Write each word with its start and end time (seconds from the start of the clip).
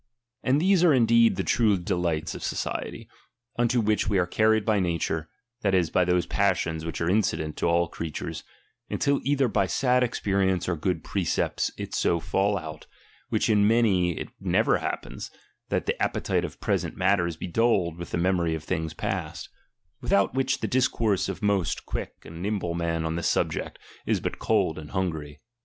And 0.41 0.59
these 0.59 0.83
are 0.83 0.95
indeed 0.95 1.35
the 1.35 1.43
true 1.43 1.77
delights 1.77 2.33
of 2.33 2.41
society, 2.41 3.07
unto 3.55 3.79
which 3.79 4.07
we 4.09 4.17
are 4.17 4.25
carried 4.25 4.65
by 4.65 4.79
nature, 4.79 5.29
that 5.61 5.75
is, 5.75 5.91
by 5.91 6.05
those 6.05 6.25
passions 6.25 6.83
which 6.83 7.01
are 7.01 7.07
incident 7.07 7.55
to 7.57 7.67
all 7.67 7.87
creatures, 7.87 8.43
until 8.89 9.21
either 9.23 9.47
by 9.47 9.67
sad 9.67 10.03
ex 10.03 10.19
perience 10.19 10.67
or 10.67 10.75
good 10.75 11.03
precepts 11.03 11.69
it 11.77 11.93
so 11.93 12.19
fall 12.19 12.57
out, 12.57 12.87
which 13.29 13.47
in 13.47 13.67
many 13.67 14.17
it 14.17 14.29
never 14.39 14.79
happens, 14.79 15.29
that 15.69 15.85
the 15.85 16.01
appetite 16.01 16.43
of 16.45 16.59
present 16.59 16.97
matters 16.97 17.37
be 17.37 17.45
dulled 17.45 17.95
with 17.99 18.09
the 18.09 18.17
memory 18.17 18.55
of 18.55 18.63
things 18.63 18.95
past: 18.95 19.49
without 20.01 20.33
which 20.33 20.61
the 20.61 20.67
discourse 20.67 21.29
of 21.29 21.43
most 21.43 21.85
quick 21.85 22.13
and 22.25 22.41
nimble 22.41 22.73
men 22.73 23.05
on 23.05 23.17
this 23.17 23.29
subject, 23.29 23.77
is 24.07 24.19
but 24.19 24.39
cold 24.39 24.79
and 24.79 24.89
hungry. 24.93 25.41